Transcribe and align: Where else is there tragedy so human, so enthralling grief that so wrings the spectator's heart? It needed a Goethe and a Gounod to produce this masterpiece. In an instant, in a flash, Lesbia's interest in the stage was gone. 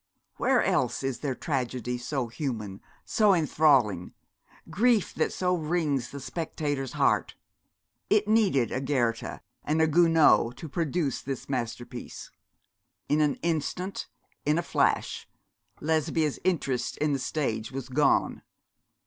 Where 0.37 0.63
else 0.63 1.03
is 1.03 1.19
there 1.19 1.35
tragedy 1.35 1.99
so 1.99 2.25
human, 2.25 2.81
so 3.05 3.35
enthralling 3.35 4.15
grief 4.67 5.13
that 5.13 5.31
so 5.31 5.55
wrings 5.55 6.09
the 6.09 6.19
spectator's 6.19 6.93
heart? 6.93 7.35
It 8.09 8.27
needed 8.27 8.71
a 8.71 8.81
Goethe 8.81 9.41
and 9.63 9.79
a 9.79 9.85
Gounod 9.87 10.55
to 10.55 10.67
produce 10.67 11.21
this 11.21 11.47
masterpiece. 11.47 12.31
In 13.09 13.21
an 13.21 13.35
instant, 13.43 14.07
in 14.43 14.57
a 14.57 14.63
flash, 14.63 15.27
Lesbia's 15.79 16.39
interest 16.43 16.97
in 16.97 17.13
the 17.13 17.19
stage 17.19 17.71
was 17.71 17.87
gone. 17.87 18.41